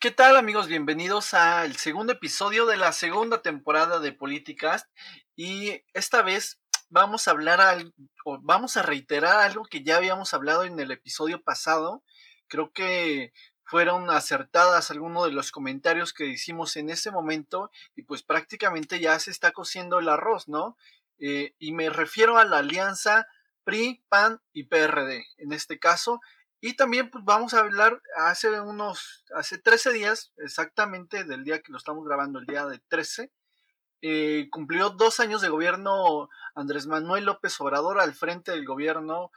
[0.00, 0.66] ¿Qué tal amigos?
[0.66, 4.88] Bienvenidos al segundo episodio de la segunda temporada de Políticas
[5.36, 7.92] y esta vez vamos a hablar al,
[8.40, 12.02] vamos a reiterar algo que ya habíamos hablado en el episodio pasado.
[12.48, 18.22] Creo que fueron acertadas algunos de los comentarios que hicimos en ese momento y pues
[18.22, 20.78] prácticamente ya se está cociendo el arroz, ¿no?
[21.18, 23.26] Eh, y me refiero a la alianza
[23.64, 25.26] PRI, PAN y PRD.
[25.36, 26.22] En este caso,
[26.60, 31.72] y también pues, vamos a hablar hace unos, hace 13 días, exactamente del día que
[31.72, 33.30] lo estamos grabando, el día de 13,
[34.02, 39.30] eh, cumplió dos años de gobierno Andrés Manuel López Obrador al frente del gobierno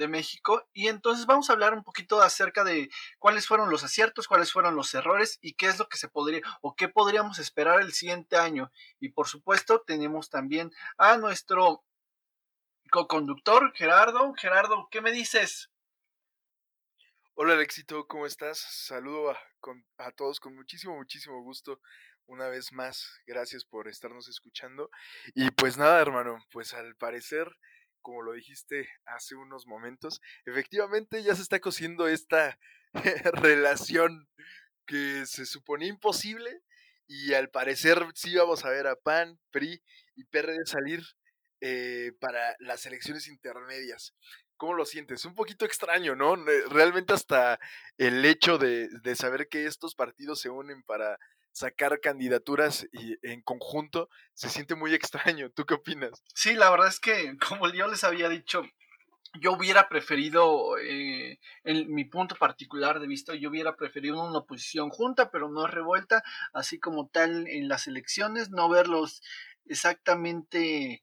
[0.00, 0.66] de México.
[0.72, 4.74] Y entonces vamos a hablar un poquito acerca de cuáles fueron los aciertos, cuáles fueron
[4.74, 8.36] los errores y qué es lo que se podría o qué podríamos esperar el siguiente
[8.36, 8.72] año.
[8.98, 11.84] Y por supuesto tenemos también a nuestro
[12.90, 14.34] co-conductor Gerardo.
[14.34, 15.70] Gerardo, ¿qué me dices?
[17.34, 18.58] Hola Alexito, ¿cómo estás?
[18.58, 21.80] Saludo a, todos con muchísimo, muchísimo gusto.
[22.26, 24.90] Una vez más, gracias por estarnos escuchando.
[25.34, 27.48] Y pues nada, hermano, pues al parecer,
[28.02, 32.58] como lo dijiste hace unos momentos, efectivamente ya se está cosiendo esta
[33.32, 34.28] relación
[34.86, 36.62] que se suponía imposible
[37.06, 39.82] y al parecer sí vamos a ver a PAN, PRI
[40.16, 41.02] y PRD salir
[41.60, 44.14] eh, para las elecciones intermedias.
[44.56, 45.24] ¿Cómo lo sientes?
[45.24, 46.36] Un poquito extraño, ¿no?
[46.68, 47.58] Realmente hasta
[47.96, 51.18] el hecho de, saber que estos partidos se unen para
[51.52, 55.50] sacar candidaturas y en conjunto se siente muy extraño.
[55.50, 56.22] ¿Tú qué opinas?
[56.34, 58.62] Sí, la verdad es que, como yo les había dicho,
[59.40, 64.90] yo hubiera preferido, eh, en mi punto particular de vista, yo hubiera preferido una oposición
[64.90, 66.22] junta, pero no revuelta,
[66.52, 69.22] así como tal en las elecciones, no verlos
[69.66, 71.02] exactamente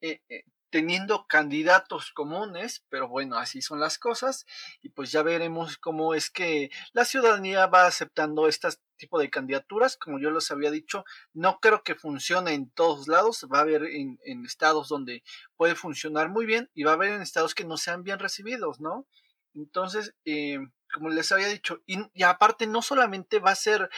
[0.00, 4.44] eh, eh, teniendo candidatos comunes, pero bueno, así son las cosas
[4.82, 9.96] y pues ya veremos cómo es que la ciudadanía va aceptando este tipo de candidaturas.
[9.96, 13.84] Como yo les había dicho, no creo que funcione en todos lados, va a haber
[13.84, 15.22] en, estados donde
[15.56, 18.80] puede funcionar muy bien y va a haber en estados que no sean bien recibidos,
[18.80, 19.06] ¿no?
[19.54, 20.58] Entonces, eh,
[20.92, 23.88] como les había dicho, y, y aparte no solamente va a ser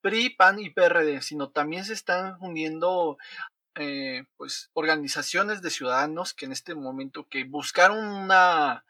[0.00, 3.16] PRI, PAN y PRD, sino también se están uniendo
[3.76, 8.84] eh, pues organizaciones de ciudadanos que en este momento que buscaron una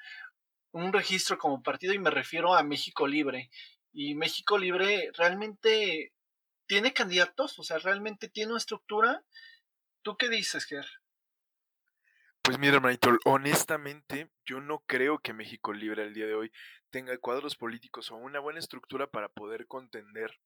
[0.72, 3.50] un registro como partido y me refiero a México Libre
[3.92, 6.12] y México Libre realmente
[6.66, 9.24] tiene candidatos, o sea, realmente tiene una estructura.
[10.02, 10.86] ¿Tú qué dices, Ger?
[12.42, 16.52] Pues mira, hermanito, honestamente, yo no creo que México Libre al día de hoy
[16.90, 20.38] tenga cuadros políticos o una buena estructura para poder contender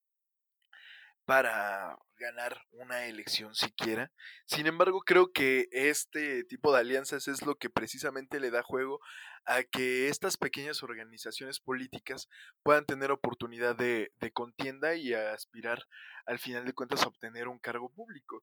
[1.29, 4.11] para ganar una elección siquiera.
[4.47, 8.99] Sin embargo, creo que este tipo de alianzas es lo que precisamente le da juego
[9.45, 12.31] a que estas pequeñas organizaciones políticas
[12.63, 15.83] puedan tener oportunidad de, contienda y aspirar
[16.25, 18.43] al final de cuentas a obtener un cargo público.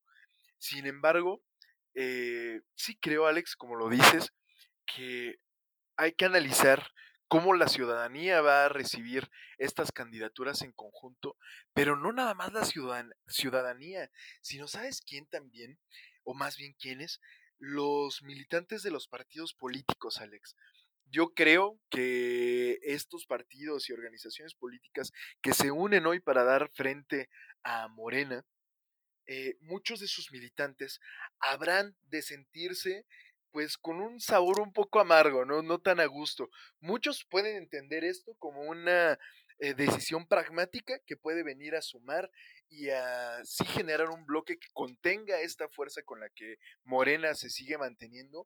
[0.59, 1.41] Sin embargo,
[1.95, 4.31] eh, sí creo, Alex, como lo dices,
[4.85, 5.39] que
[5.97, 6.91] hay que analizar
[7.27, 11.37] cómo la ciudadanía va a recibir estas candidaturas en conjunto,
[11.73, 12.65] pero no nada más la
[13.27, 15.79] ciudadanía, sino sabes quién también,
[16.23, 17.19] o más bien quiénes,
[17.57, 20.55] los militantes de los partidos políticos, Alex.
[21.07, 27.29] Yo creo que estos partidos y organizaciones políticas que se unen hoy para dar frente
[27.63, 28.45] a Morena,
[29.27, 30.99] eh, muchos de sus militantes
[31.39, 33.05] habrán de sentirse
[33.55, 35.61] pues con un sabor un poco amargo, ¿no?
[35.61, 36.49] No tan a gusto.
[36.81, 39.17] Muchos pueden entender esto como una
[39.59, 42.29] eh, decisión pragmática que puede venir a sumar
[42.67, 47.77] y así generar un bloque que contenga esta fuerza con la que Morena se sigue
[47.77, 48.45] manteniendo,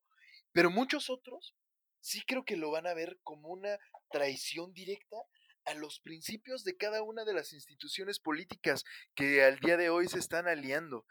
[0.52, 1.56] pero muchos otros
[2.02, 3.80] sí creo que lo van a ver como una
[4.12, 5.18] traición directa
[5.66, 10.08] a los principios de cada una de las instituciones políticas que al día de hoy
[10.08, 11.08] se están aliando.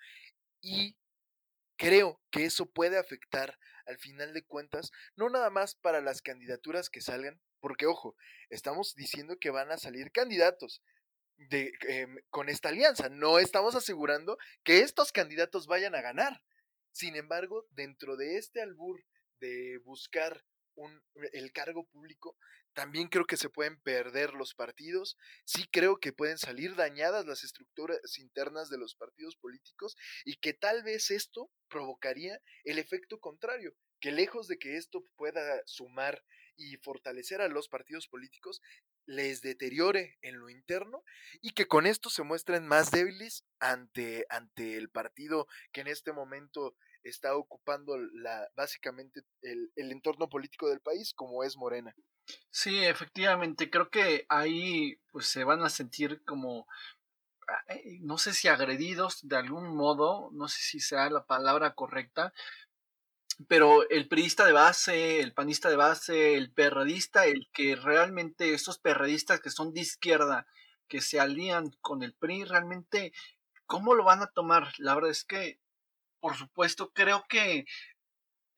[0.60, 0.94] Y
[1.76, 3.58] creo que eso puede afectar
[3.88, 8.16] al final de cuentas, no nada más para las candidaturas que salgan, porque ojo,
[8.50, 10.82] estamos diciendo que van a salir candidatos
[11.36, 16.42] de, em, con esta alianza, no estamos asegurando que estos candidatos vayan a ganar.
[16.92, 19.04] Sin embargo, dentro de este albur
[19.40, 20.44] de buscar
[20.74, 21.02] un,
[21.32, 22.36] el cargo público,
[22.74, 27.44] también creo que se pueden perder los partidos, sí creo que pueden salir dañadas las
[27.44, 33.74] estructuras internas de los partidos políticos y que tal vez esto provocaría el efecto contrario,
[34.00, 36.24] que lejos de que esto pueda sumar
[36.56, 38.60] y fortalecer a los partidos políticos,
[39.08, 41.02] les deteriore en lo interno
[41.40, 46.12] y que con esto se muestren más débiles ante, ante el partido que en este
[46.12, 51.94] momento está ocupando la, básicamente el, el entorno político del país, como es Morena.
[52.50, 56.66] Sí, efectivamente, creo que ahí pues se van a sentir como
[57.48, 61.74] ah, eh, no sé si agredidos de algún modo, no sé si sea la palabra
[61.74, 62.34] correcta,
[63.46, 68.78] pero el priista de base, el panista de base, el perredista, el que realmente estos
[68.78, 70.46] perredistas que son de izquierda,
[70.88, 73.12] que se alían con el PRI, realmente,
[73.66, 74.72] ¿cómo lo van a tomar?
[74.78, 75.60] La verdad es que,
[76.20, 77.66] por supuesto, creo que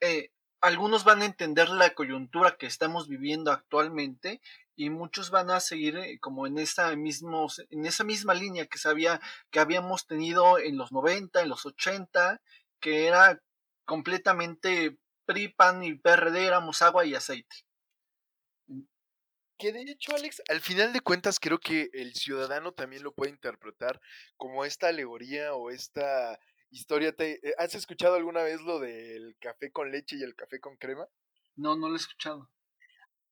[0.01, 0.31] eh,
[0.63, 4.41] algunos van a entender la coyuntura que estamos viviendo actualmente
[4.77, 8.79] y muchos van a seguir eh, como en esa, mismos, en esa misma línea que,
[8.79, 12.41] sabía, que habíamos tenido en los 90, en los 80,
[12.81, 13.43] que era
[13.91, 17.57] completamente PRI, PAN y PRD, éramos agua y aceite.
[18.69, 18.83] Mm.
[19.59, 23.33] Que de hecho, Alex, al final de cuentas creo que el ciudadano también lo puede
[23.33, 24.01] interpretar
[24.37, 26.39] como esta alegoría o esta
[26.71, 27.17] historia.
[27.17, 30.77] ¿Te, eh, ¿Has escuchado alguna vez lo del café con leche y el café con
[30.77, 31.09] crema?
[31.57, 32.49] No, no lo he escuchado.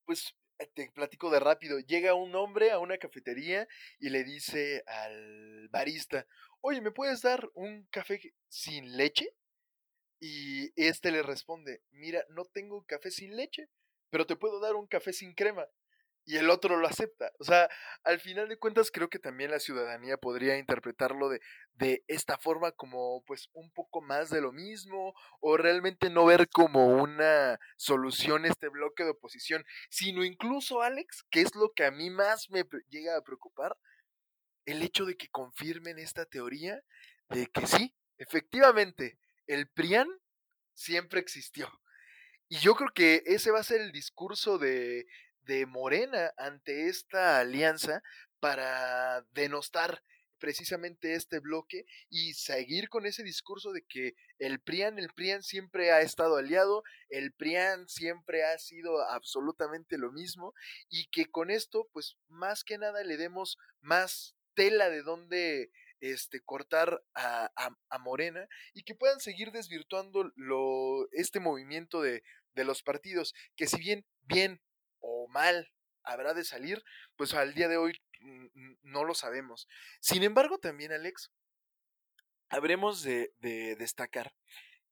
[0.06, 1.78] Pues eh, te platico de rápido.
[1.78, 3.68] Llega un hombre a una cafetería
[4.00, 6.26] y le dice al barista,
[6.62, 9.36] oye, ¿me puedes dar un café sin leche?
[10.20, 13.68] Y este le responde, mira, no tengo café sin leche,
[14.10, 15.66] pero te puedo dar un café sin crema.
[16.24, 17.32] Y el otro lo acepta.
[17.38, 17.70] O sea,
[18.04, 21.40] al final de cuentas creo que también la ciudadanía podría interpretarlo de,
[21.72, 26.50] de esta forma como pues un poco más de lo mismo o realmente no ver
[26.50, 31.90] como una solución este bloque de oposición, sino incluso, Alex, que es lo que a
[31.90, 33.78] mí más me llega a preocupar,
[34.66, 36.82] el hecho de que confirmen esta teoría
[37.30, 39.18] de que sí, efectivamente,
[39.48, 40.08] el PRIAN
[40.74, 41.68] siempre existió.
[42.48, 45.06] Y yo creo que ese va a ser el discurso de,
[45.42, 48.02] de Morena ante esta alianza
[48.38, 50.02] para denostar
[50.38, 55.90] precisamente este bloque y seguir con ese discurso de que el PRIAN, el PRIAN siempre
[55.90, 60.54] ha estado aliado, el PRIAN siempre ha sido absolutamente lo mismo
[60.88, 66.40] y que con esto pues más que nada le demos más tela de donde este,
[66.40, 67.50] cortar a,
[68.00, 72.22] Morena y que puedan seguir desvirtuando lo, este movimiento de,
[72.54, 74.62] de los partidos, que si bien bien
[75.00, 75.70] o mal
[76.04, 76.82] habrá de salir,
[77.16, 78.00] pues al día de hoy
[78.82, 79.68] no lo sabemos.
[80.00, 81.30] Sin embargo, también, Alex,
[82.48, 84.32] habremos de, de destacar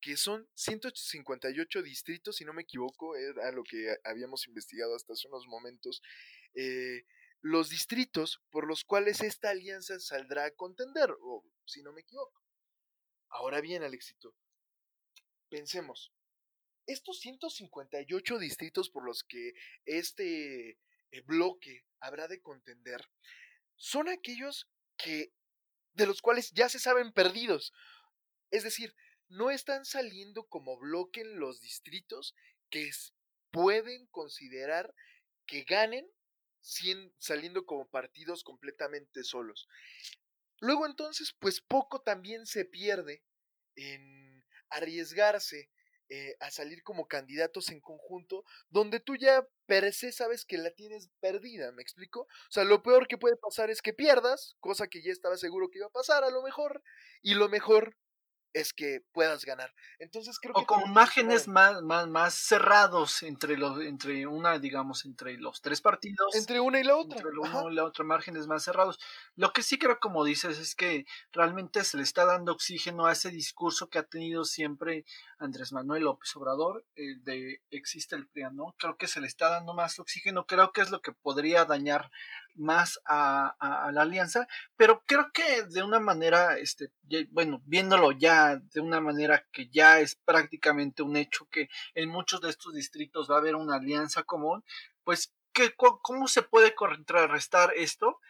[0.01, 5.27] que son 158 distritos, si no me equivoco, era lo que habíamos investigado hasta hace
[5.27, 6.03] unos momentos,
[6.55, 7.03] eh,
[7.47, 12.43] los distritos por los cuales esta alianza saldrá a contender, o si no me equivoco.
[13.29, 14.35] Ahora bien, Alexito,
[15.49, 16.13] pensemos,
[16.87, 19.53] estos 158 distritos por los que
[19.85, 23.09] este eh, bloque habrá de contender
[23.77, 25.33] son aquellos que
[25.93, 27.73] de los cuales ya se saben perdidos.
[28.51, 28.95] Es decir,
[29.29, 32.35] no están saliendo como bloque en los distritos
[32.71, 32.91] que
[33.51, 34.93] pueden considerar
[35.47, 36.07] que ganen
[37.19, 39.69] saliendo como partidos completamente solos.
[40.61, 43.23] Luego entonces, pues poco también se pierde
[43.77, 45.71] en arriesgarse
[46.09, 50.71] eh, a salir como candidatos en conjunto, donde tú ya per se sabes que la
[50.71, 52.21] tienes perdida, ¿me explico?
[52.21, 55.69] O sea, lo peor que puede pasar es que pierdas, cosa que ya estaba seguro
[55.69, 56.83] que iba a pasar a lo mejor,
[57.23, 57.97] y lo mejor
[58.57, 59.73] es que puedas ganar.
[59.99, 60.67] Entonces creo o que...
[60.67, 66.35] con márgenes más, más, más cerrados entre, los, entre una, digamos, entre los tres partidos.
[66.35, 67.19] Entre una y la otra.
[67.19, 68.99] Entre una y la otra, márgenes más cerrados.
[69.35, 73.13] Lo que sí creo, como dices, es que realmente se le está dando oxígeno a
[73.13, 75.05] ese discurso que ha tenido siempre
[75.39, 78.75] Andrés Manuel López Obrador, eh, de existe el PRIAN, ¿no?
[78.79, 82.11] Creo que se le está dando más oxígeno, creo que es lo que podría dañar
[82.57, 84.47] más a, la alianza,
[84.77, 86.91] pero creo que de una manera, este,
[87.31, 92.41] bueno, viéndolo ya de una manera que ya es prácticamente un hecho que en muchos
[92.41, 94.65] de estos distritos va a haber una alianza común,
[95.05, 98.21] pues ¿qué, ¿cómo se puede contrarrestar esto?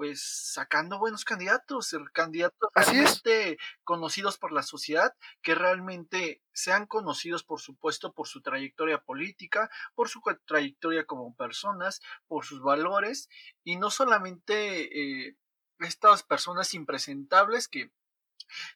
[0.00, 7.60] Pues sacando buenos candidatos, candidatos realmente conocidos por la sociedad, que realmente sean conocidos, por
[7.60, 13.28] supuesto, por su trayectoria política, por su trayectoria como personas, por sus valores,
[13.62, 15.36] y no solamente eh,
[15.80, 17.90] estas personas impresentables que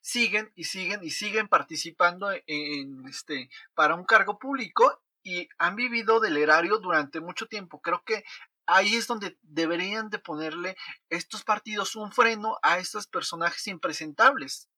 [0.02, 6.21] siguen y siguen y siguen participando en este para un cargo público y han vivido
[6.21, 7.81] del erario durante mucho tiempo.
[7.81, 8.25] Creo que
[8.66, 10.76] ahí es donde deberían de ponerle
[11.09, 14.68] estos partidos un freno a estos personajes impresentables.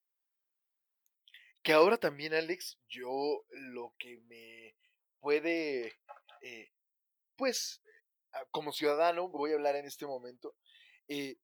[1.63, 4.77] Que ahora también, Alex, yo lo que me
[5.21, 5.99] puede,
[6.43, 6.71] eh,
[7.37, 7.83] pues,
[8.33, 10.55] ah, como ciudadano, voy a hablar en este momento,
[11.09, 11.39] eh,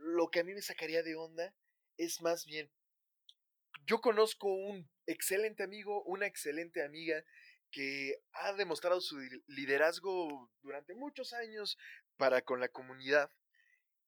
[0.00, 1.54] lo que a mí me sacaría de onda
[1.98, 2.70] es más bien,
[3.86, 7.24] yo conozco un excelente amigo, una excelente amiga
[7.70, 11.78] que ha demostrado su liderazgo durante muchos años
[12.16, 13.30] para con la comunidad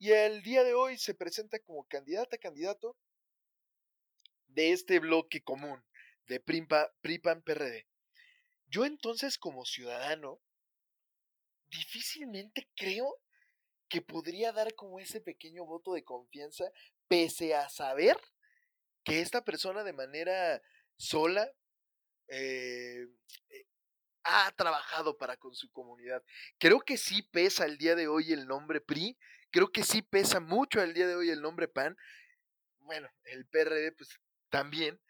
[0.00, 2.96] y el día de hoy se presenta como candidata candidato
[4.48, 5.84] de este bloque común
[6.26, 7.86] de PRIPAN PRD.
[8.68, 10.40] Yo entonces como ciudadano
[11.68, 13.14] difícilmente creo
[13.90, 16.72] que podría dar como ese pequeño voto de confianza
[17.06, 18.16] pese a saber
[19.04, 20.62] que esta persona de manera
[20.96, 21.52] sola
[22.30, 23.08] eh,
[23.50, 23.66] eh,
[24.24, 26.22] ha trabajado para con su comunidad.
[26.58, 29.18] Creo que sí pesa el día de hoy el nombre PRI,
[29.50, 31.96] creo que sí pesa mucho el día de hoy el nombre PAN.
[32.78, 35.00] Bueno, el PRD pues también.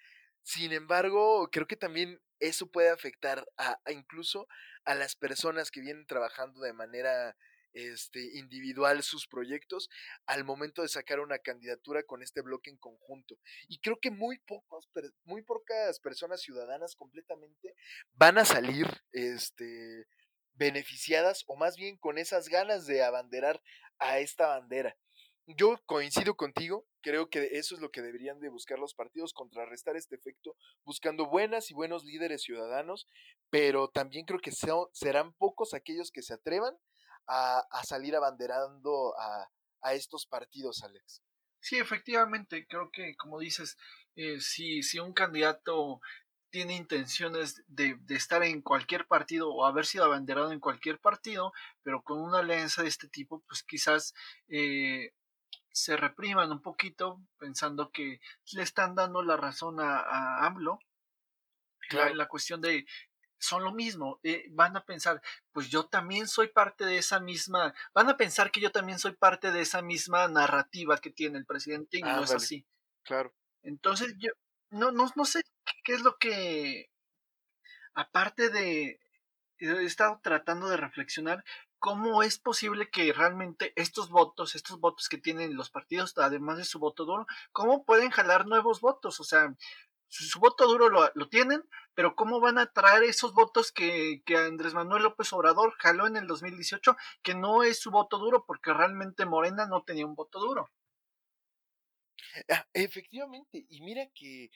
[0.42, 4.48] Sin embargo, creo que también eso puede afectar a, incluso
[4.84, 7.36] a las personas que vienen trabajando de manera
[7.72, 9.88] este, individual sus proyectos
[10.26, 13.38] al momento de sacar una candidatura con este bloque en conjunto.
[13.68, 14.88] Y creo que muy pocos,
[15.24, 17.74] muy pocas personas ciudadanas completamente
[18.12, 20.06] van a salir este,
[20.54, 23.62] beneficiadas o más bien con esas ganas de abanderar
[23.98, 24.96] a esta bandera.
[25.46, 29.96] Yo coincido contigo, creo que eso es lo que deberían de buscar los partidos, contrarrestar
[29.96, 33.08] este efecto, buscando buenas y buenos líderes ciudadanos,
[33.48, 36.78] pero también creo que serán pocos aquellos que se atrevan
[37.26, 41.22] a, salir abanderando a, estos partidos, Alex.
[41.60, 43.76] Sí, efectivamente, creo que como dices,
[44.14, 46.00] eh, si, si un candidato
[46.50, 52.02] tiene intenciones de, estar en cualquier partido o haber sido abanderado en cualquier partido, pero
[52.02, 54.14] con una alianza de este tipo, pues quizás
[54.48, 55.12] eh,
[55.72, 58.20] se repriman un poquito pensando que
[58.52, 60.78] le están dando la razón a, a AMLO.
[61.88, 62.14] Claro.
[62.14, 62.86] La, cuestión de
[63.40, 65.20] son lo mismo, eh, van a pensar,
[65.52, 69.12] pues yo también soy parte de esa misma, van a pensar que yo también soy
[69.12, 72.66] parte de esa misma narrativa que tiene el presidente y no es así.
[73.02, 73.35] Claro.
[73.62, 74.30] Entonces yo
[74.70, 75.42] no, no, no sé
[75.82, 76.90] qué es lo que,
[77.94, 79.00] aparte de,
[79.59, 81.44] he estado tratando de reflexionar
[81.78, 86.64] cómo es posible que realmente estos votos, estos votos que tienen los partidos, además de
[86.64, 89.18] su voto duro, cómo pueden jalar nuevos votos.
[89.18, 89.54] O sea,
[90.11, 91.62] su, voto duro lo, tienen,
[91.95, 96.17] pero ¿cómo van a traer esos votos que, que, Andrés Manuel López Obrador jaló en
[96.17, 100.40] el 2018, que no es su voto duro, porque realmente Morena no tenía un voto
[100.40, 100.71] duro?
[102.49, 104.50] Ah, efectivamente, y mira que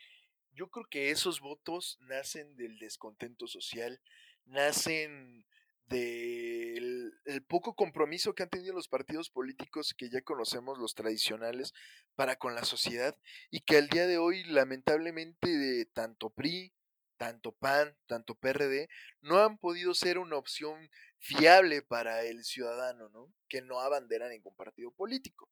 [0.52, 4.00] yo creo que esos votos nacen del descontento social,
[4.44, 5.46] nacen
[5.86, 11.72] del el poco compromiso que han tenido los partidos políticos que ya conocemos, los tradicionales,
[12.14, 13.16] para con la sociedad
[13.50, 16.72] y que al día de hoy lamentablemente de tanto PRI,
[17.16, 18.88] tanto PAN, tanto PRD,
[19.20, 23.32] no han podido ser una opción fiable para el ciudadano, ¿no?
[23.48, 25.50] Que no abandera ningún partido político.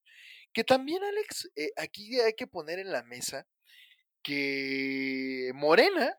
[0.52, 3.46] Que también, Alex, eh, aquí hay que poner en la mesa
[4.22, 6.18] que Morena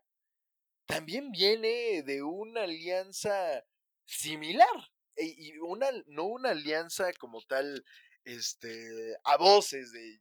[0.86, 3.64] también viene de una alianza
[4.04, 4.90] similar.
[5.16, 7.84] Y una, no una alianza como tal,
[8.24, 10.20] este, a voces de,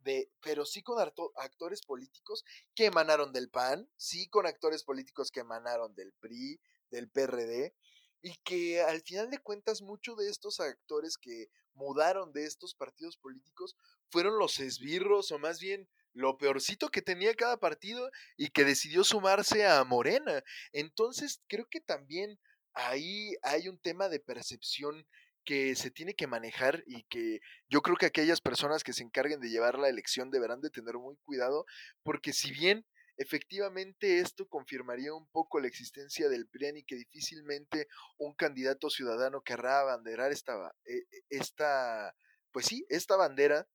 [0.00, 0.98] de, pero sí con
[1.36, 2.44] actores políticos
[2.74, 6.60] que emanaron del PAN, sí con actores políticos que emanaron del PRI,
[6.90, 7.74] del PRD,
[8.20, 13.16] y que al final de cuentas muchos de estos actores que mudaron de estos partidos
[13.16, 13.76] políticos
[14.10, 19.04] fueron los esbirros o más bien lo peorcito que tenía cada partido y que decidió
[19.04, 20.42] sumarse a Morena.
[20.72, 22.40] Entonces creo que también
[22.78, 25.06] ahí hay un tema de percepción
[25.44, 29.40] que se tiene que manejar y que yo creo que aquellas personas que se encarguen
[29.40, 31.64] de llevar la elección deberán de tener muy cuidado,
[32.02, 37.88] porque si bien efectivamente esto confirmaría un poco la existencia del PRI y que difícilmente
[38.16, 40.54] un candidato ciudadano querrá abanderar esta,
[40.84, 42.14] e, e, esta,
[42.52, 43.66] pues sí, esta bandera,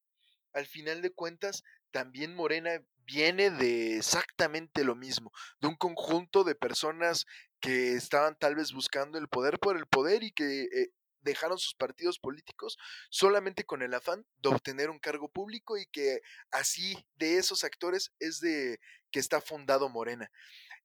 [0.53, 6.55] al final de cuentas también Morena viene de exactamente lo mismo, de un conjunto de
[6.55, 7.25] personas
[7.63, 10.91] que estaban tal vez buscando el poder por el poder y que eh,
[11.21, 12.77] dejaron sus partidos políticos
[13.09, 16.19] solamente con el afán de obtener un cargo público y que
[16.51, 20.29] así de esos actores es de que está fundado Morena.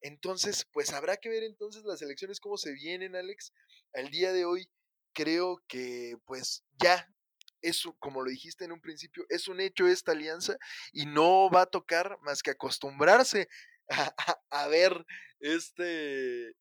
[0.02, 3.52] Entonces, pues habrá que ver entonces las elecciones cómo se vienen, Alex.
[3.92, 4.70] Al día de hoy
[5.14, 7.12] creo que pues ya
[7.60, 10.56] eso, como lo dijiste en un principio, es un hecho esta alianza
[10.92, 13.48] y no va a tocar más que acostumbrarse
[14.50, 15.04] a ver
[15.40, 16.54] este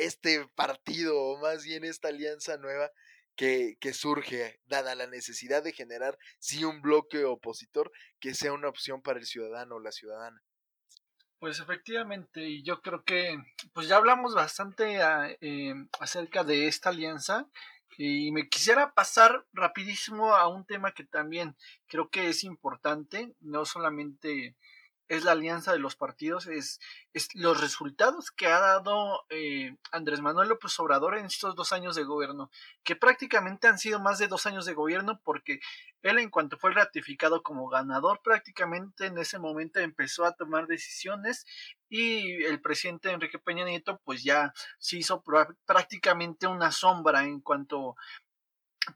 [0.00, 2.90] este partido, o más bien esta alianza nueva
[3.36, 8.68] que, que, surge, dada la necesidad de generar, sí, un bloque opositor que sea una
[8.68, 10.42] opción para el ciudadano o la ciudadana.
[11.38, 13.38] Pues efectivamente, y yo creo que
[13.72, 17.48] pues ya hablamos bastante ah, eh, acerca de esta alianza
[17.96, 23.64] y me quisiera pasar rapidísimo a un tema que también creo que es importante, no
[23.64, 24.54] solamente
[25.10, 26.78] es la alianza de los partidos, es,
[27.12, 31.96] es los resultados que ha dado eh, Andrés Manuel López Obrador en estos dos años
[31.96, 32.48] de gobierno,
[32.84, 35.58] que prácticamente han sido más de dos años de gobierno porque
[36.02, 41.44] él en cuanto fue ratificado como ganador, prácticamente en ese momento empezó a tomar decisiones
[41.88, 45.24] y el presidente Enrique Peña Nieto pues ya se hizo
[45.66, 47.96] prácticamente una sombra en cuanto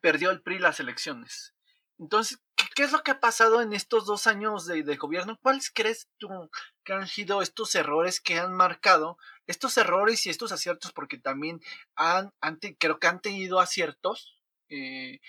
[0.00, 1.54] perdió el PRI las elecciones.
[1.98, 2.40] Entonces,
[2.74, 5.38] ¿qué, es lo que ha pasado en estos dos años de, gobierno?
[5.42, 6.50] ¿Cuáles crees tú
[6.84, 10.92] que han sido estos errores que han marcado, estos errores y estos aciertos?
[10.92, 11.60] Porque también
[11.96, 12.32] han,
[12.78, 14.38] creo que han tenido aciertos
[14.68, 15.20] eh,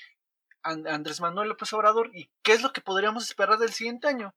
[0.63, 2.11] Andrés Manuel López Obrador.
[2.13, 4.33] ¿Y qué es lo que podríamos esperar del siguiente año?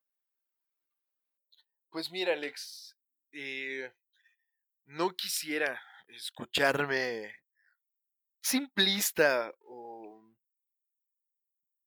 [1.90, 2.96] Pues mira, Alex,
[3.32, 3.92] eh,
[4.84, 7.34] no quisiera escucharme
[8.42, 10.27] simplista o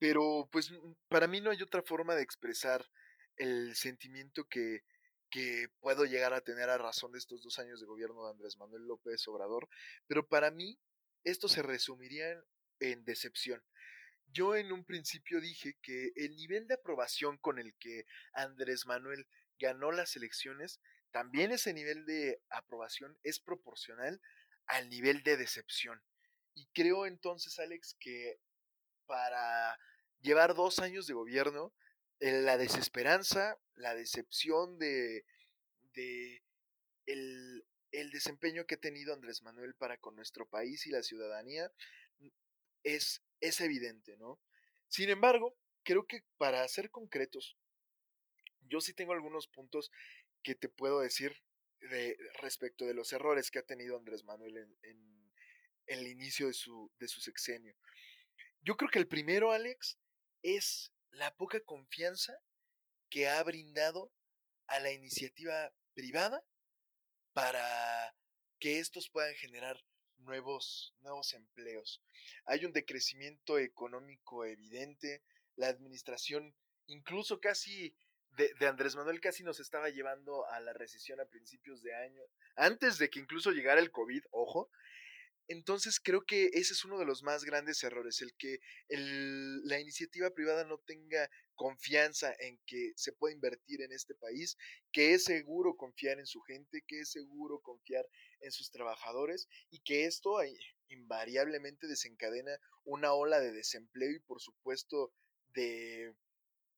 [0.01, 0.73] pero pues
[1.09, 2.83] para mí no hay otra forma de expresar
[3.35, 4.83] el sentimiento que,
[5.29, 8.57] que puedo llegar a tener a razón de estos dos años de gobierno de Andrés
[8.57, 9.69] Manuel López Obrador,
[10.07, 10.79] pero para mí
[11.23, 12.43] esto se resumiría
[12.79, 13.63] en decepción.
[14.25, 19.27] Yo en un principio dije que el nivel de aprobación con el que Andrés Manuel
[19.59, 20.81] ganó las elecciones,
[21.11, 24.19] también ese nivel de aprobación es proporcional
[24.65, 26.01] al nivel de decepción.
[26.55, 28.39] Y creo entonces, Alex, que
[29.05, 29.77] para
[30.21, 31.73] llevar dos años de gobierno,
[32.19, 35.25] eh, la desesperanza, la decepción de,
[35.93, 36.43] de
[37.05, 41.71] el, el, desempeño que ha tenido Andrés Manuel para con nuestro país y la ciudadanía
[42.19, 42.29] mm,
[42.83, 44.39] es, es evidente, ¿no?
[44.87, 47.57] Sin embargo, creo que para ser concretos,
[48.61, 49.91] yo sí tengo algunos puntos
[50.43, 51.43] que te puedo decir
[51.79, 55.21] de, respecto de los errores que ha tenido Andrés Manuel en, en
[55.87, 57.75] el inicio de su, de su sexenio.
[58.61, 59.97] Yo creo que el primero, Alex,
[60.43, 62.33] es la poca confianza
[63.09, 64.11] que ha brindado
[64.67, 66.43] a la iniciativa privada
[67.33, 68.15] para
[68.59, 69.83] que estos puedan generar
[70.19, 72.01] nuevos, nuevos empleos.
[72.45, 75.23] Hay un decrecimiento económico evidente,
[75.55, 76.55] la administración
[76.87, 77.95] incluso casi
[78.37, 82.21] de, de, Andrés Manuel casi nos estaba llevando a la recesión a principios de año,
[82.55, 84.69] antes de que incluso llegara el COVID, ojo,
[85.51, 88.59] entonces creo que ese es uno de los más grandes errores, el que
[88.89, 94.57] la iniciativa privada no tenga confianza en que se puede invertir en este país,
[94.91, 98.05] que es seguro confiar en su gente, que es seguro confiar
[98.39, 100.37] en sus trabajadores y que esto
[100.89, 105.13] invariablemente desencadena una ola de desempleo y por supuesto
[105.53, 106.13] de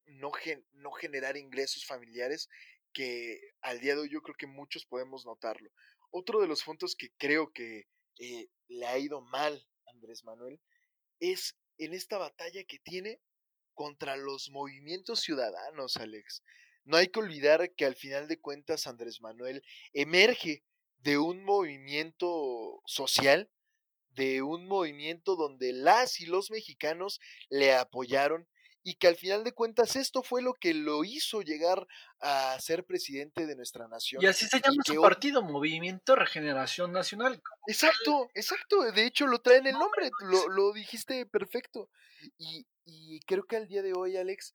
[0.06, 0.32] no,
[0.74, 2.50] no generar ingresos familiares
[2.92, 5.72] que al día de hoy yo creo que muchos podemos notarlo.
[6.12, 7.88] Otro de los puntos que creo que
[8.20, 10.60] eh, le ha ido mal Andrés Manuel
[11.20, 13.22] es en esta batalla que tiene
[13.74, 16.44] contra los movimientos ciudadanos, Alex.
[16.86, 20.64] No hay que olvidar que al final de cuentas Andrés Manuel emerge
[20.98, 23.50] de un movimiento social,
[24.10, 28.48] de un movimiento donde las y los mexicanos le apoyaron
[28.84, 31.88] y que al final de cuentas esto fue lo que lo hizo llegar
[32.20, 34.22] a ser presidente de nuestra nación.
[34.22, 37.42] Y así se llama su partido, Movimiento Regeneración Nacional.
[37.68, 41.90] Exacto, exacto, de hecho lo traen el nombre, lo, lo dijiste perfecto.
[42.38, 44.54] Y, y creo que al día de hoy, Alex,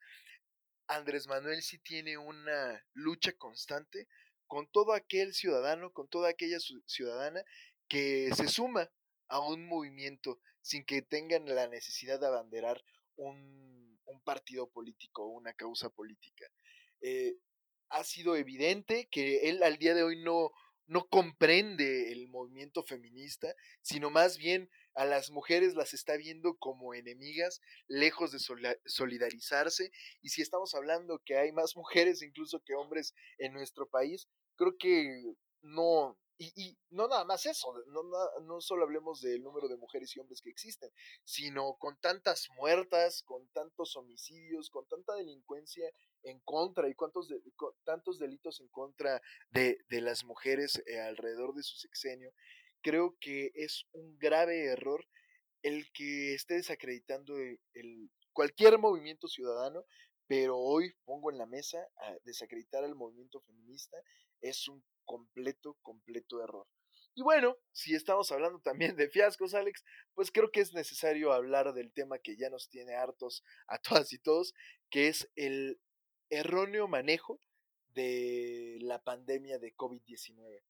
[0.89, 4.09] Andrés Manuel sí tiene una lucha constante
[4.47, 7.43] con todo aquel ciudadano, con toda aquella ciudadana
[7.89, 8.91] que se suma
[9.29, 12.83] a un movimiento sin que tengan la necesidad de abanderar
[13.17, 16.47] un, un partido político o una causa política.
[17.01, 17.37] Eh,
[17.91, 20.51] ha sido evidente que él al día de hoy no,
[20.87, 26.93] no comprende el movimiento feminista, sino más bien a las mujeres las está viendo como
[26.93, 28.39] enemigas, lejos de
[28.87, 29.93] solidarizarse.
[30.23, 34.77] Y si estamos hablando que hay más mujeres incluso que hombres en nuestro país, creo
[34.77, 38.03] que no, y, no nada más eso, no,
[38.43, 40.91] no solo hablemos del número de mujeres y hombres que existen,
[41.25, 45.91] sino con tantas muertas, con tantos homicidios, con tanta delincuencia
[46.23, 47.29] en contra y cuántos
[47.85, 49.21] tantos delitos en contra
[49.51, 52.33] de, de las mujeres eh, alrededor de su sexenio,
[52.83, 55.05] creo que es un grave error
[55.63, 59.85] el que esté desacreditando el, cualquier movimiento ciudadano,
[60.29, 61.79] pero hoy pongo en la mesa
[62.23, 63.97] desacreditar al movimiento feminista
[64.41, 66.67] es un completo, completo error.
[67.15, 69.83] Y bueno, si estamos hablando también de fiascos, Alex,
[70.15, 74.13] pues creo que es necesario hablar del tema que ya nos tiene hartos a todas
[74.13, 74.55] y todos,
[74.91, 75.81] que es el
[76.31, 77.41] erróneo manejo
[77.95, 80.63] de la pandemia de COVID-19.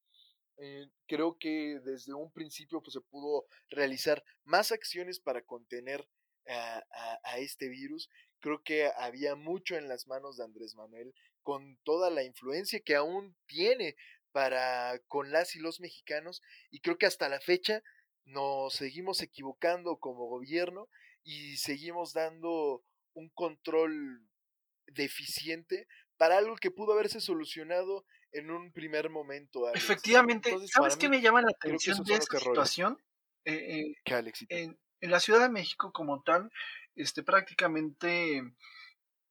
[0.61, 6.09] Eh, creo que desde un principio pues, se pudo realizar más acciones para contener
[6.47, 6.83] a,
[7.25, 8.09] a, este virus
[8.41, 12.95] creo que había mucho en las manos de Andrés Manuel con toda la influencia que
[12.95, 13.97] aún tiene
[14.39, 17.83] para con las y los mexicanos y creo que hasta la fecha
[18.25, 20.89] nos seguimos equivocando como gobierno
[21.25, 24.23] y seguimos dando un control
[24.87, 29.75] deficiente para algo que pudo haberse solucionado en un primer momento.
[29.75, 32.97] Efectivamente, ¿sabes qué me llama la atención de esta situación?
[33.45, 36.49] Eh, eh, en, en, la Ciudad de México como tal,
[36.95, 38.45] este, prácticamente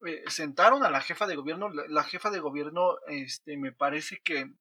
[0.06, 1.70] eh, sentaron a la jefa de gobierno.
[1.70, 4.52] La, jefa de gobierno, este, me parece que,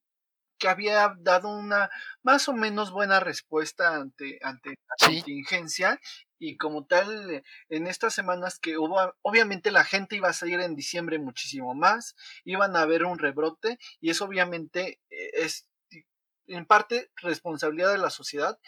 [0.57, 1.89] que había dado una
[2.23, 5.99] más o menos buena respuesta ante, ante la contingencia
[6.39, 10.75] y como tal en estas semanas que hubo obviamente la gente iba a salir en
[10.75, 15.67] diciembre muchísimo más iban a haber un rebrote y eso obviamente eh, es
[16.47, 18.59] en parte responsabilidad de la sociedad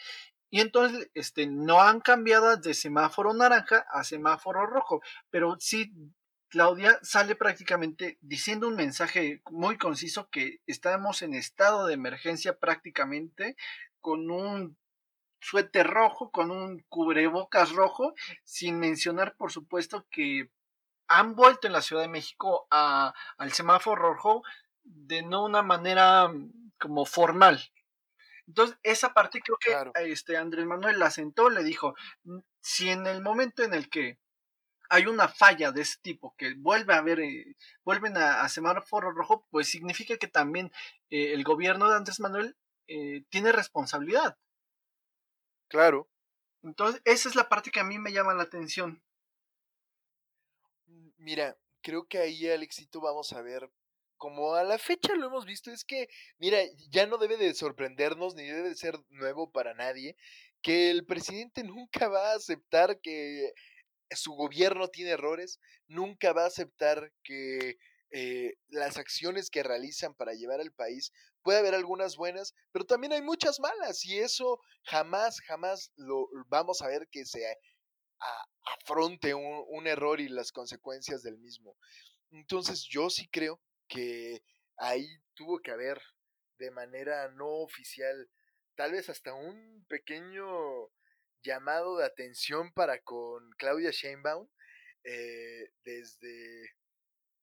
[0.50, 5.00] y entonces este no han cambiado de semáforo naranja a semáforo rojo
[5.30, 5.92] pero sí
[6.50, 13.56] Claudia sale prácticamente diciendo un mensaje muy conciso que estamos en estado de emergencia prácticamente
[14.00, 14.76] con un
[15.40, 20.50] suéter rojo, con un cubrebocas rojo, sin mencionar, por supuesto, que
[21.06, 24.42] han vuelto en la Ciudad de México a, al semáforo rojo
[24.82, 27.60] de no una manera mm, como formal.
[28.48, 33.06] Entonces, esa parte creo que este Andrés Manuel la sentó, le dijo, mm, si en
[33.06, 34.18] el momento en el que
[34.90, 39.46] hay una falla de ese tipo, que vuelve a haber, eh, vuelven a, semáforo rojo,
[39.50, 40.72] pues significa que también
[41.10, 42.56] eh, el gobierno de Andrés Manuel
[42.88, 44.36] eh, tiene responsabilidad.
[45.68, 46.08] Claro.
[46.62, 49.00] Entonces, esa es la parte que a mí me llama la atención.
[50.86, 53.70] Mm, mira, creo que ahí al éxito vamos a ver,
[54.16, 56.58] como a la fecha lo hemos visto, es que, mira,
[56.90, 60.16] ya no debe de sorprendernos ni debe de ser nuevo para nadie
[60.62, 63.52] que el presidente nunca va a aceptar que
[64.12, 67.76] su gobierno tiene errores, nunca va a aceptar que
[68.12, 73.12] eh, las acciones que realizan para llevar al país, puede haber algunas buenas, pero también
[73.12, 77.56] hay muchas malas y eso jamás, jamás lo vamos a ver que se
[78.80, 81.76] afronte un, un error y las consecuencias del mismo.
[82.32, 84.42] Entonces yo sí creo que
[84.76, 86.00] ahí tuvo que haber
[86.58, 88.28] de manera no oficial,
[88.74, 90.46] tal vez hasta un pequeño
[91.42, 94.48] llamado de atención para con Claudia Sheinbaum
[95.04, 96.74] eh, desde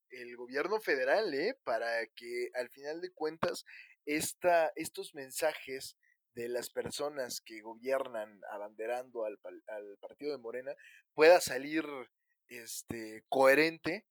[0.10, 1.58] el gobierno federal, ¿eh?
[1.64, 3.66] para que al final de cuentas
[4.06, 5.98] esta, estos mensajes
[6.34, 10.76] de las personas que gobiernan abanderando al, al partido de Morena
[11.14, 11.84] pueda salir
[12.48, 14.06] este, coherente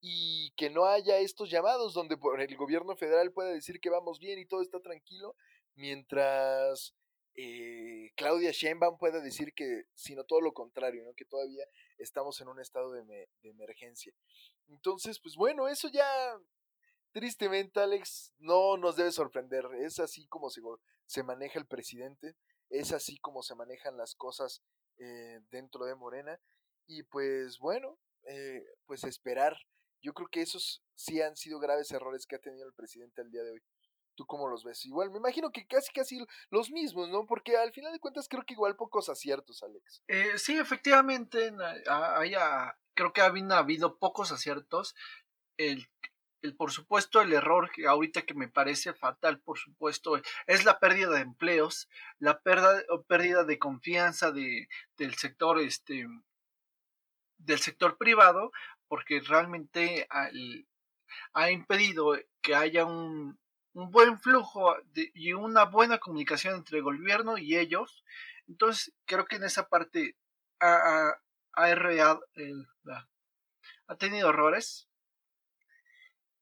[0.00, 4.38] y que no haya estos llamados donde el gobierno federal pueda decir que vamos bien
[4.38, 5.36] y todo está tranquilo,
[5.74, 6.94] mientras
[7.36, 11.12] eh, Claudia Sheinbaum pueda decir que, sino todo lo contrario, ¿no?
[11.14, 11.64] que todavía
[11.98, 14.14] estamos en un estado de, emergencia.
[14.68, 16.06] Entonces, pues bueno, eso ya
[17.12, 19.66] tristemente, Alex, no nos debe sorprender.
[19.80, 22.36] Es así como se, maneja el presidente,
[22.70, 24.62] es así como se manejan las cosas
[24.98, 26.40] eh, dentro de Morena.
[26.86, 29.56] Y pues bueno, eh, pues esperar.
[30.00, 33.30] Yo creo que esos sí han sido graves errores que ha tenido el presidente el
[33.30, 33.62] día de hoy.
[34.16, 34.84] ¿Tú cómo los ves?
[34.86, 37.26] Igual, me imagino que casi casi los mismos, ¿no?
[37.26, 40.02] Porque al final de cuentas creo que igual pocos aciertos, Alex.
[40.08, 41.52] Eh, sí, efectivamente,
[41.86, 44.94] haya, creo que ha habido, pocos aciertos.
[45.58, 45.86] El,
[46.40, 50.80] el, por supuesto, el error que ahorita que me parece fatal, por supuesto, es la
[50.80, 56.06] pérdida de empleos, la pérdida, pérdida de confianza de, del sector, este,
[57.36, 58.50] del sector privado,
[58.88, 60.08] porque realmente
[61.34, 63.38] ha impedido que haya un,
[63.76, 68.02] un buen flujo y una buena comunicación entre el gobierno y ellos.
[68.48, 70.16] Entonces, creo que en esa parte
[70.60, 71.18] ha,
[73.98, 74.88] tenido errores.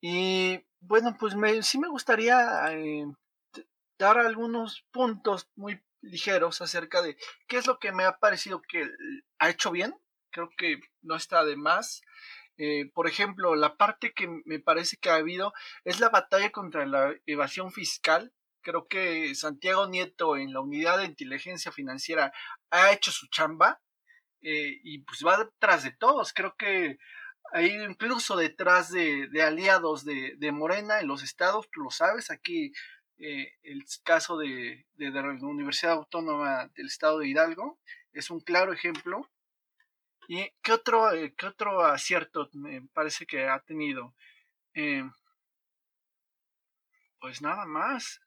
[0.00, 3.04] Y bueno, pues me, sí me gustaría eh,
[3.98, 7.16] dar algunos puntos muy ligeros acerca de
[7.48, 8.88] qué es lo que me ha parecido que
[9.40, 9.92] ha hecho bien.
[10.30, 12.00] Creo que no está de más.
[12.56, 15.52] Eh, por ejemplo, la parte que me parece que ha habido
[15.84, 18.32] es la batalla contra la evasión fiscal.
[18.62, 22.32] Creo que Santiago Nieto en la unidad de inteligencia financiera
[22.70, 23.80] ha hecho su chamba
[24.42, 26.32] eh, y pues va detrás de todos.
[26.32, 26.98] Creo que
[27.52, 32.72] hay incluso detrás de, aliados de, Morena en los estados, tú lo sabes, aquí
[33.18, 37.78] eh, el caso de, la Universidad Autónoma del Estado de Hidalgo
[38.12, 39.30] es un claro ejemplo
[40.28, 44.14] ¿Y qué otro, eh, qué otro acierto me parece que ha tenido?
[44.74, 45.04] Eh,
[47.20, 48.20] pues nada más.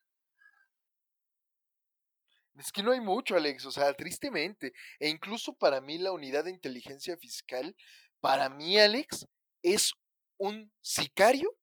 [2.57, 4.73] Es que no hay mucho, Alex, o sea, tristemente.
[4.99, 7.75] E incluso para mí la unidad de inteligencia fiscal
[8.19, 9.27] para mí, Alex,
[9.62, 9.93] es
[10.38, 11.55] un sicario,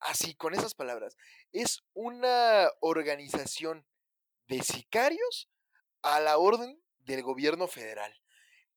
[0.00, 1.16] así con esas palabras,
[1.52, 3.86] es una organización
[4.48, 5.48] de sicarios
[6.02, 8.14] a la orden del gobierno federal.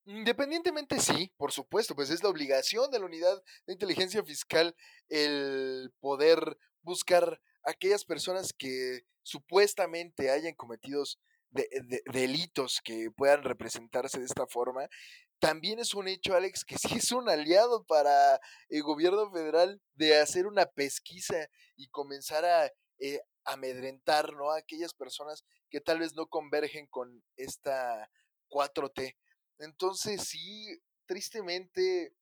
[0.07, 4.73] Independientemente, sí, por supuesto, pues es la obligación de la unidad de inteligencia fiscal
[5.09, 11.03] el poder buscar aquellas personas que supuestamente hayan cometido
[12.13, 14.87] delitos que puedan representarse de esta forma.
[15.39, 18.39] También es un hecho, Alex, que sí es un aliado para
[18.69, 24.51] el gobierno federal de hacer una pesquisa y comenzar a eh, amedrentar ¿no?
[24.51, 28.09] a aquellas personas que tal vez no convergen con esta
[28.49, 29.17] 4T.
[29.59, 32.13] Entonces, sí, tristemente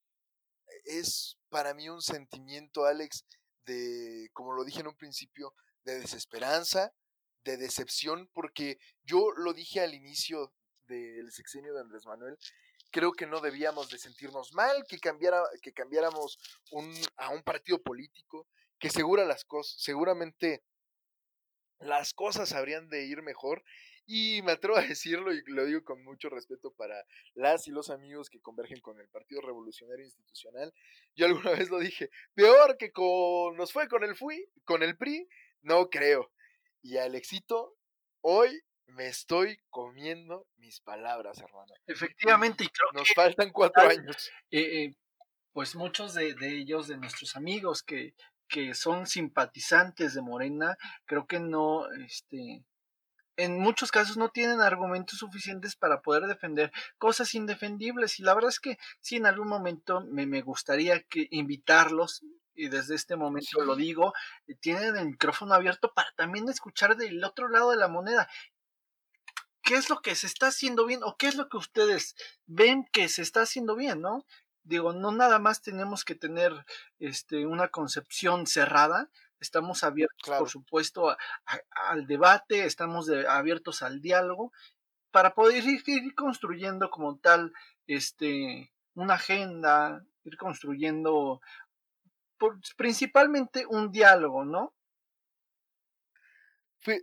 [0.86, 3.26] es para mí un sentimiento, Alex,
[3.66, 6.94] de, como lo dije en un principio, de desesperanza,
[7.44, 10.54] de decepción, porque yo lo dije al inicio
[10.88, 12.38] del sexenio de Andrés Manuel,
[12.92, 16.38] creo que no debíamos de sentirnos mal, que, cambiara, que cambiáramos
[16.72, 18.48] un, a un partido político,
[18.80, 20.64] que segura las cosas, seguramente
[21.80, 23.64] las cosas habrían de ir mejor
[24.06, 27.90] y me atrevo a decirlo y lo digo con mucho respeto para las y los
[27.90, 30.74] amigos que convergen con el Partido Revolucionario Institucional.
[31.16, 34.98] Yo alguna vez lo dije, peor que con, nos fue con el FUI, con el
[34.98, 35.28] PRI,
[35.62, 36.32] no creo.
[36.82, 37.76] Y al éxito,
[38.22, 41.74] hoy me estoy comiendo mis palabras, hermano.
[41.88, 44.32] Efectivamente, y creo Nos faltan cuatro años.
[44.52, 44.96] Eh, eh,
[45.52, 48.14] pues muchos de, de, ellos, de nuestros amigos que,
[48.48, 52.64] que son simpatizantes de Morena, creo que no, este,
[53.38, 58.50] en muchos casos no tienen argumentos suficientes para poder defender cosas indefendibles y la verdad
[58.50, 62.24] es que sí en algún momento me, me gustaría que invitarlos
[62.56, 64.14] y desde este momento lo digo,
[64.48, 68.30] eh, tienen el micrófono abierto para también escuchar del otro lado de la moneda.
[69.62, 72.86] ¿Qué es lo que se está haciendo bien o qué es lo que ustedes ven
[72.92, 74.26] que se está haciendo bien, no?
[74.64, 76.66] Digo, no nada más tenemos que tener
[77.00, 81.16] este, una concepción cerrada, estamos abiertos, por supuesto,
[81.70, 84.52] al debate, estamos abiertos al diálogo
[85.12, 87.54] para poder ir, construyendo como tal
[87.88, 91.42] este, una agenda, ir construyendo
[92.76, 94.74] principalmente un diálogo, ¿no?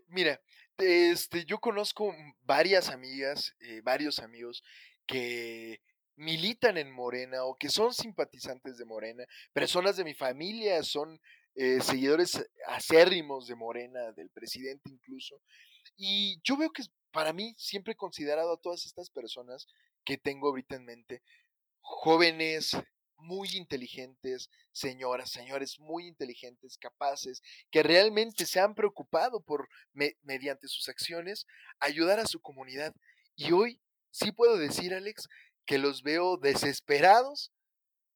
[0.09, 0.41] mira,
[0.79, 4.63] este, yo conozco varias amigas, eh, varios amigos
[5.07, 5.81] que
[6.17, 11.21] militan en Morena o que son simpatizantes de Morena, personas de mi familia son
[11.55, 15.41] eh, seguidores acérrimos de Morena, del presidente incluso.
[15.97, 19.67] Y yo veo que para mí siempre he considerado a todas estas personas
[20.05, 21.23] que tengo ahorita en mente,
[21.81, 22.77] jóvenes,
[23.23, 29.69] muy inteligentes, señoras, señores muy inteligentes, capaces, que realmente se han preocupado por,
[30.23, 31.47] mediante sus acciones,
[31.79, 32.95] ayudar a su comunidad.
[33.37, 35.29] Y hoy sí puedo decir, Alex,
[35.67, 37.53] que los veo desesperados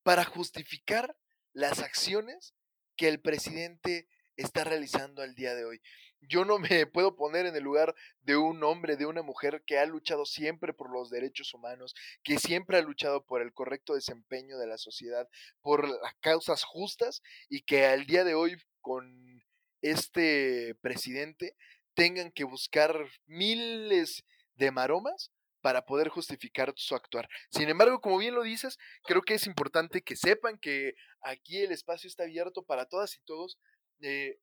[0.03, 1.16] para justificar
[1.53, 2.56] las acciones
[2.97, 5.81] que el presidente está realizando al día de hoy.
[6.21, 9.79] Yo no me puedo poner en el lugar de un hombre, de una mujer que
[9.79, 14.59] ha luchado siempre por los derechos humanos, que siempre ha luchado por el correcto desempeño
[14.59, 15.29] de la sociedad,
[15.61, 19.43] por las causas justas y que al día de hoy con
[19.83, 21.55] este presidente
[21.95, 25.31] tengan que buscar miles de maromas
[25.66, 27.29] para poder justificar su actuar.
[27.50, 31.72] Sin embargo, como bien lo dices, creo que es importante que sepan que aquí el
[31.72, 33.59] espacio está abierto para todas y todos.
[34.00, 34.38] Eh,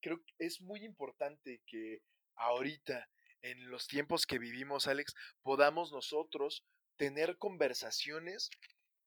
[0.00, 1.98] creo que es muy importante que
[2.36, 3.10] ahorita,
[3.42, 6.64] en los tiempos que vivimos, Alex, podamos nosotros
[6.96, 8.48] tener conversaciones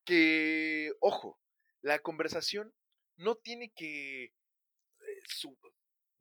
[0.03, 1.39] que, ojo,
[1.79, 2.73] la conversación
[3.15, 4.33] no tiene que eh,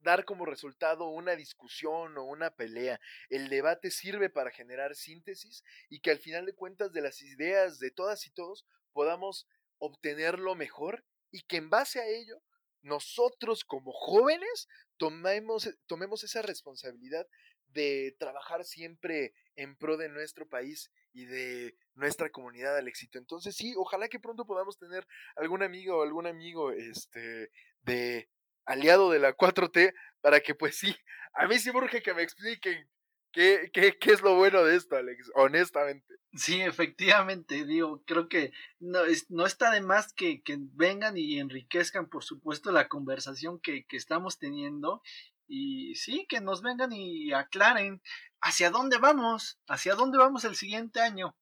[0.01, 2.99] dar como resultado una discusión o una pelea.
[3.29, 7.79] El debate sirve para generar síntesis y que al final de cuentas de las ideas
[7.79, 12.41] de todas y todos podamos obtener lo mejor y que en base a ello
[12.81, 17.27] nosotros como jóvenes tomemos, tomemos esa responsabilidad
[17.67, 23.17] de trabajar siempre en pro de nuestro país y de nuestra comunidad al éxito.
[23.17, 27.51] Entonces sí, ojalá que pronto podamos tener algún amigo o algún amigo este,
[27.83, 28.29] de
[28.71, 30.95] aliado de la 4T para que pues sí,
[31.33, 32.87] a mí sí me urge que me expliquen
[33.31, 36.15] qué, qué, qué es lo bueno de esto, Alex, honestamente.
[36.33, 41.39] Sí, efectivamente, digo, creo que no, es, no está de más que, que, vengan y
[41.39, 45.01] enriquezcan, por supuesto, la conversación que, que estamos teniendo
[45.47, 48.01] y sí, que nos vengan y aclaren
[48.39, 51.35] hacia dónde vamos, hacia dónde vamos el siguiente año.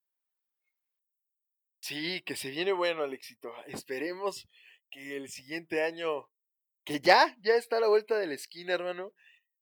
[1.81, 3.53] Sí, que se viene bueno el éxito.
[3.67, 4.49] Esperemos
[4.89, 6.27] que el siguiente año
[6.89, 9.13] que ya, ya está a la vuelta de la esquina, hermano,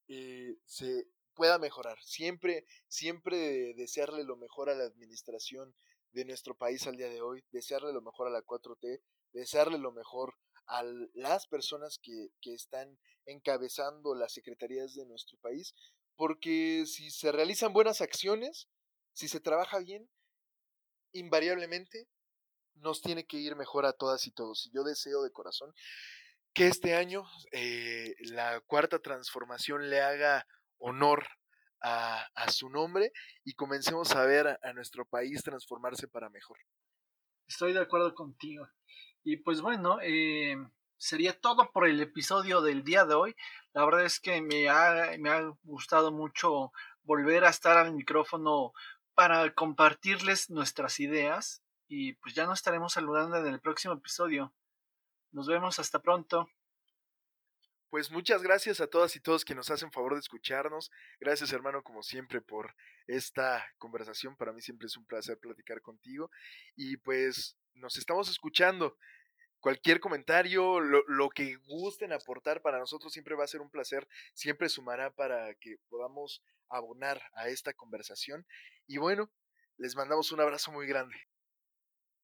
[0.08, 1.98] eh, se pueda mejorar.
[2.02, 5.76] Siempre, siempre desearle lo mejor a la administración
[6.14, 9.02] de nuestro país al día de hoy, desearle lo mejor a la 4T,
[9.34, 10.36] desearle lo mejor
[10.68, 15.76] a las personas que, que están encabezando las secretarías de nuestro país,
[16.16, 18.70] porque si se realizan buenas acciones,
[19.12, 20.10] si se trabaja bien,
[21.12, 22.08] invariablemente
[22.76, 24.66] nos tiene que ir mejor a todas y todos.
[24.66, 25.74] Y yo deseo de corazón
[26.58, 30.48] que este año eh, la cuarta transformación le haga
[30.80, 31.28] honor
[31.84, 33.12] a, su nombre
[33.44, 36.58] y comencemos a ver a, nuestro país transformarse para mejor.
[37.48, 38.68] Estoy de acuerdo contigo.
[39.24, 40.58] Y pues bueno, eh,
[40.98, 43.36] sería todo por el episodio del día de hoy.
[43.74, 46.72] La verdad es que me ha, me ha gustado mucho
[47.04, 48.74] volver a estar al micrófono
[49.14, 54.56] para compartirles nuestras ideas y pues ya nos estaremos saludando en el próximo episodio.
[55.32, 56.50] Nos vemos hasta pronto.
[57.90, 60.92] Pues muchas gracias a todas y todos que nos hacen favor de escucharnos.
[61.20, 62.76] Gracias hermano como siempre por
[63.08, 64.36] esta conversación.
[64.36, 66.30] Para mí siempre es un placer platicar contigo.
[66.76, 68.98] Y pues nos estamos escuchando.
[69.60, 74.08] Cualquier comentario, lo, lo que gusten aportar para nosotros siempre va a ser un placer.
[74.34, 78.46] Siempre sumará para que podamos abonar a esta conversación.
[78.86, 79.32] Y bueno,
[79.78, 81.16] les mandamos un abrazo muy grande.